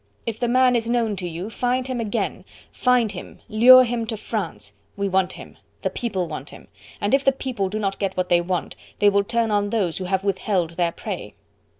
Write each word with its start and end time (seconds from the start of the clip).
If 0.25 0.39
the 0.39 0.47
man 0.47 0.75
is 0.75 0.89
known 0.89 1.15
to 1.17 1.29
you, 1.29 1.51
find 1.51 1.87
him 1.87 1.99
again, 2.01 2.43
find 2.71 3.11
him, 3.11 3.37
lure 3.47 3.83
him 3.83 4.07
to 4.07 4.17
France! 4.17 4.73
We 4.97 5.07
want 5.07 5.33
him 5.33 5.59
the 5.83 5.91
people 5.91 6.27
want 6.27 6.49
him! 6.49 6.69
And 6.99 7.13
if 7.13 7.23
the 7.23 7.31
people 7.31 7.69
do 7.69 7.77
not 7.77 7.99
get 7.99 8.17
what 8.17 8.29
they 8.29 8.41
want, 8.41 8.75
they 8.97 9.11
will 9.11 9.23
turn 9.23 9.51
on 9.51 9.69
those 9.69 9.99
who 9.99 10.05
have 10.05 10.23
withheld 10.23 10.71
their 10.71 10.91
prey." 10.91 11.35